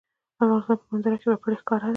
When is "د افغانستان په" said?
0.03-0.85